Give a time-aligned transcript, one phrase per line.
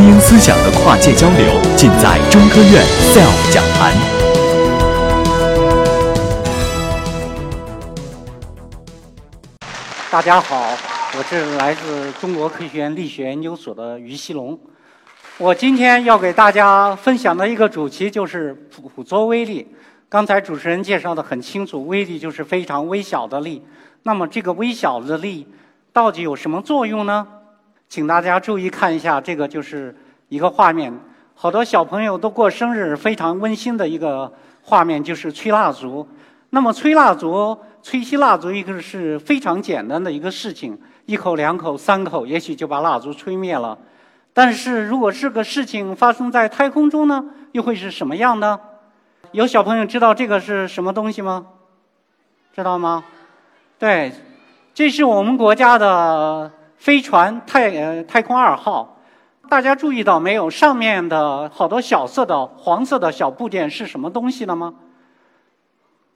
[0.00, 2.82] 精英思想的跨界交流，尽在中科院
[3.12, 3.92] SELF 讲坛。
[10.10, 10.70] 大家好，
[11.18, 14.58] 我是来自中国科学院力学研究所的于西龙。
[15.36, 18.54] 我今天要给大家分享的一个主题就是
[18.94, 19.68] 捕捉微粒。
[20.08, 23.62] 刚才主持人介绍的很清楚，微粒就是非常微小的粒。
[24.04, 25.46] 那么这个微小的粒
[25.92, 27.26] 到底有什么作用呢？
[27.90, 29.92] 请大家注意看一下，这个就是
[30.28, 30.96] 一个画面。
[31.34, 34.32] 好多小朋友都过生日，非常温馨的一个
[34.62, 36.06] 画面，就是吹蜡烛。
[36.50, 43.76] 那么吹蜡烛、吹熄蜡烛，一个是非常简单的一个事情，一口、两口、三口，也许就把蜡烛吹灭了。
[44.32, 48.60] 但是如果这个事情发生在太空中呢，又会是什么样呢？
[49.32, 51.44] 有小朋友知道这个是什么东西吗？
[52.54, 53.02] 知道吗？
[53.80, 54.12] 对，
[54.72, 58.96] 这是我们国家的飞船太呃太空二号。
[59.50, 60.48] 大家注意到没有？
[60.48, 64.72] 上面的好多小色的黄色的小部件是什么东西了吗？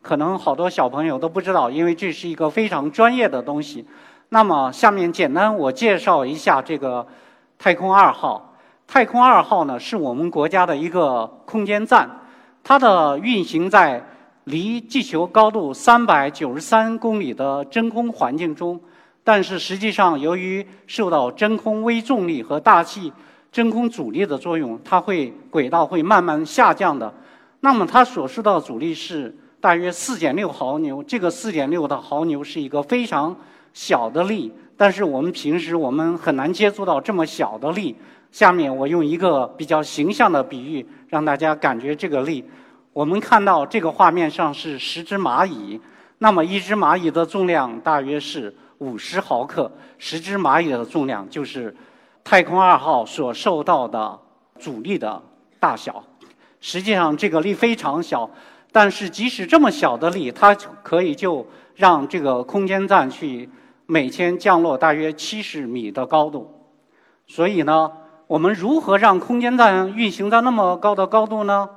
[0.00, 3.86] 可能好多小朋友都不知道，因为这是一个非常专业的东西。
[4.30, 7.06] 那么下面简单我介绍一下这个
[7.58, 8.54] 太空二号。
[8.86, 12.08] 太空二号呢是我们国家的一个空间站。
[12.62, 14.02] 它的运行在
[14.44, 18.80] 离地球高度三百九十三公里的真空环境中，
[19.24, 23.10] 但是实际上由于受到真空微重力和大气
[23.50, 27.12] 真空阻力的作用，它会轨道会慢慢下降的。
[27.60, 33.34] 那么它所受到阻力是大约四点六毫牛，这个四点六的毫牛是一个非常
[33.72, 37.96] 小的力，但是我们平时我们很难接触到这么小的力。
[38.30, 42.44] 下面我用一个比较形象的比喻，让大家感觉这个力。
[42.92, 45.80] 我们看到这个画面上是十只蚂蚁，
[46.18, 51.74] 那么一只蚂蚁的重量大约是五十毫克，十只蚂蚁的重量就是
[52.22, 54.18] 太空二号所受到的
[54.58, 55.22] 阻力的
[55.58, 56.04] 大小。
[56.60, 58.28] 实际上这个力非常小，
[58.70, 63.48] 但是即使这么小的力，它可以就让这个空间站去
[63.86, 66.50] 每天降落大约七十米的高度。
[67.26, 67.90] 所以呢。
[68.26, 71.68] 我们如何让空间站运行到那么高的高度呢？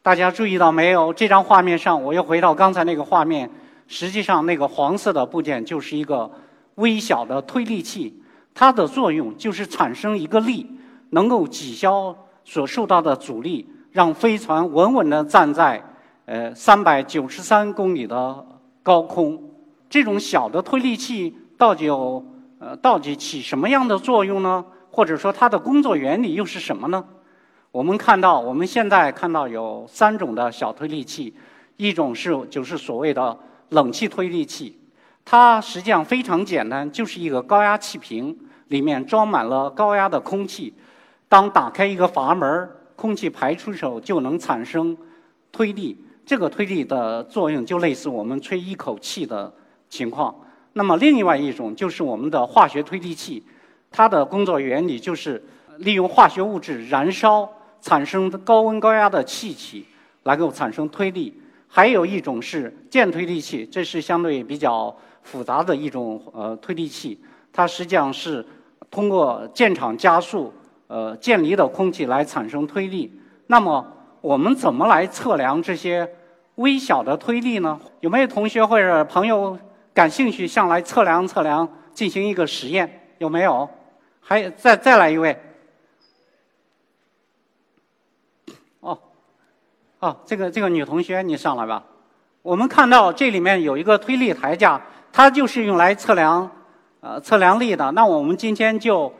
[0.00, 1.12] 大家注意到没有？
[1.12, 3.50] 这张画面上，我又回到刚才那个画面。
[3.86, 6.28] 实际上，那个黄色的部件就是一个
[6.80, 8.20] 微小的推力器，
[8.52, 10.66] 它的作用就是产生一个力，
[11.10, 15.82] 能够抵消所受到的阻力，让飞船稳稳地站在
[16.24, 18.44] 呃三百九十三公里的
[18.82, 19.40] 高空。
[19.88, 22.24] 这种小的推力器到底有
[22.58, 24.64] 呃到底起什么样的作用呢？
[24.90, 27.04] 或者说它的工作原理又是什么呢？
[27.70, 31.32] 我们看到，我们现在看到有三种的小推力器，
[31.76, 34.76] 一种是就是所谓的冷气推力器，
[35.24, 38.36] 它实际上非常简单，就是一个高压气瓶，
[38.68, 40.74] 里面装满了高压的空气，
[41.28, 44.96] 当打开一个阀门，空气排出时候就能产生
[45.52, 49.52] 推力，这个推力的作用就类似我们吹一口气的
[49.88, 50.34] 情况。
[50.72, 53.42] 那么另外一种就是我们的化学推力器。
[53.92, 55.42] 它的工作原理就是
[55.78, 59.84] 利用化学物质燃烧产生高温高压的气体，
[60.22, 61.40] 来够产生推力。
[61.72, 67.18] 还有一种是键推力器，这是相对比较复杂的一种呃推力器。
[67.52, 68.44] 它实际上是
[68.90, 70.52] 通过键场加速
[70.88, 73.16] 呃渐离的空气来产生推力。
[73.46, 73.86] 那么
[74.20, 76.08] 我们怎么来测量这些
[76.56, 77.80] 微小的推力呢？
[78.00, 79.56] 有没有同学或者朋友
[79.94, 83.14] 感兴趣，想来测量测量，进行一个实验？
[83.18, 83.68] 有没有？
[84.20, 85.36] 还再再来一位，
[90.00, 91.84] 哦，这个这个女同学你上来吧。
[92.42, 94.80] 我们看到这里面有一个推力台架，
[95.12, 96.50] 它就是用来测量
[97.00, 97.90] 呃测量力的。
[97.92, 99.12] 那我们今天就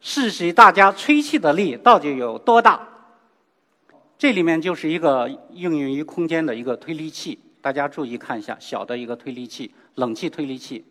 [0.00, 2.80] 试试大家吹气的力到底有多大。
[4.16, 10.82] 这里面就是一个应用于空间的一个推力器，大家注意看一下，小的一个推力器，冷气推力器。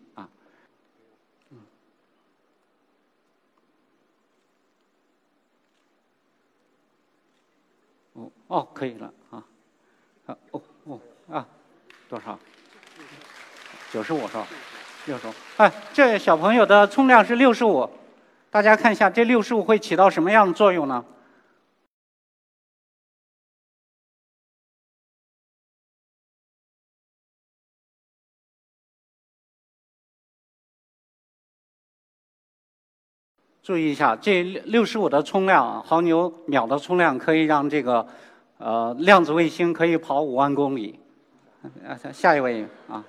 [8.50, 9.44] 哦，可以了啊，
[10.26, 11.00] 啊，哦哦
[11.30, 11.46] 啊，
[12.08, 12.36] 多少？
[13.92, 14.44] 九十五是吧？
[15.06, 15.32] 六十五。
[15.56, 17.88] 哎，这小朋友的冲量是六十五，
[18.50, 21.04] 大家看一下，这六十五会起到什么样的作用呢？
[33.62, 38.04] 注意一下，这六十五的冲量，毫牛秒的冲量，可以让这个。
[38.60, 41.00] 呃，量子卫星可以跑五万公里。
[41.86, 43.04] 啊，下下一位啊，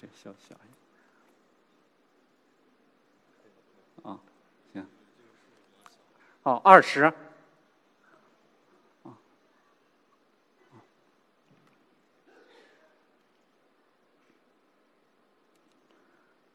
[0.00, 0.54] 这小小
[4.08, 4.18] 啊，
[4.72, 4.86] 行，
[6.44, 7.12] 哦，二十。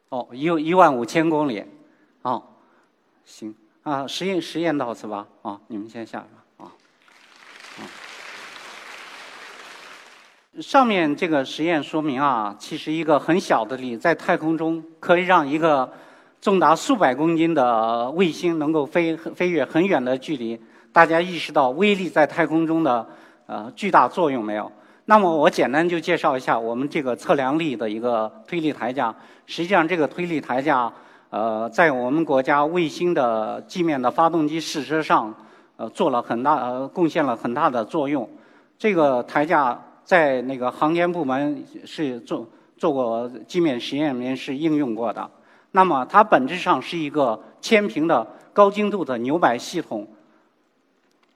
[0.09, 1.65] 哦，一一万五千公里，
[2.21, 2.55] 哦，
[3.25, 3.55] 行。
[3.81, 6.27] 啊，实验实验到此吧，啊，你们先下吧，
[6.57, 6.71] 啊，
[7.79, 7.81] 啊，
[10.63, 15.91] 上面这个实验说明啊，其实一个很小的力在太空中可以让一个
[16.39, 20.57] 重达数百公斤的卫星能够飞飞越很远的距离，
[20.93, 23.05] 大家意识到微粒在太空中的
[23.45, 24.71] 呃巨大作用没有？
[25.03, 29.13] 那么我简单就介绍一下我们这个测量力的一个推力台架。
[29.45, 30.91] 实际上，这个推力台架，
[31.29, 35.35] 呃，在我们国家卫星的地面的发动机试车上，
[35.75, 38.29] 呃，做了很大，呃，贡献了很大的作用。
[38.79, 42.47] 这个台架在那个航天部门是做
[42.77, 45.29] 做过地面实验里面是应用过的。
[45.71, 50.07] 那么它本质上是一个千平的高精度的牛摆系统。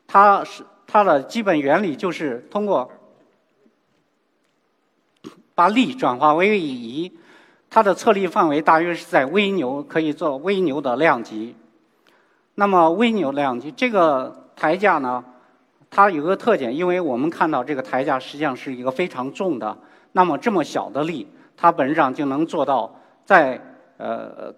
[0.06, 2.92] 它是它的基本原理就是通过。
[5.56, 7.12] 把力转化为移，
[7.68, 11.56] 它的测力范围大约是在微牛，可以做微牛的量级。
[12.54, 15.26] 那么微牛量级这个台架呢，
[15.90, 19.78] 它有个特点，因为我们看到这个台架实际上是一个非常重的，
[20.12, 22.94] 那么这么小的力，它本质上就能做到
[23.26, 23.60] 在
[23.98, 24.54] 呃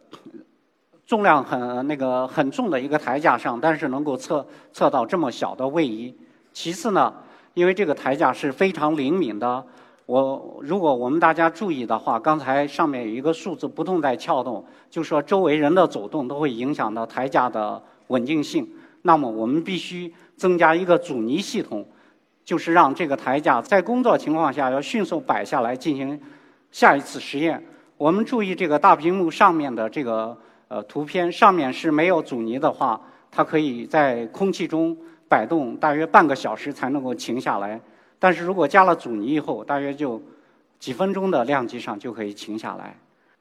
[1.05, 6.15] 重量很那个很重的一个台架上，但是能够测测到这么小的位移。
[6.51, 7.13] 其次呢，
[7.53, 9.63] 因为这个台架是非常灵敏的。
[10.05, 18.67] 我如果我们大家注意的话，刚才上面有一个数字不动在撬动，就说周围人的走动都会影响到台架的稳定性。
[19.03, 21.85] 那么我们必须增加一个阻尼系统，
[22.45, 26.17] 就是让这个台架在工作情况下要迅速摆下来进行
[26.71, 27.61] 下一次实验。
[27.97, 30.35] 我们注意这个大屏幕上面的这个
[30.69, 32.99] 呃图片，上面是没有阻尼的话，
[33.29, 34.97] 它可以在空气中
[35.27, 37.77] 摆动大约半个小时才能够停下来。
[38.17, 40.21] 但是如果加了阻尼以后，大约就
[40.79, 42.95] 几分钟的量级上就可以停下来。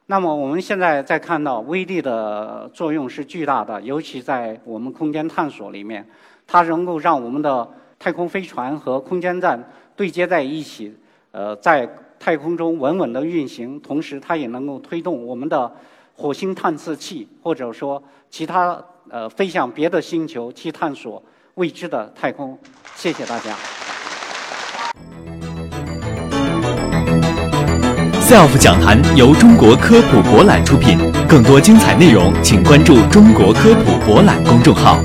[0.07, 6.05] 那么我们现在在看到微粒的作用是巨大的，尤其在我们空间探索里面，
[6.51, 7.69] 它能够让我们的
[7.99, 9.63] 太空飞船和空间站
[9.95, 10.97] 对接在一起，
[11.31, 11.87] 呃，在
[12.19, 13.79] 太空中稳稳的运行。
[13.81, 15.71] 同时，它也能够推动我们的
[16.15, 21.23] 火星探测器，或者说其他呃飞向别的星球去探索
[21.57, 22.59] 未知的太空。
[22.97, 23.55] 谢谢大家。
[28.23, 30.99] SELF 讲坛由中国科普博览出品，
[31.29, 34.97] 更多精彩内容，请关注中国科普博览公众号。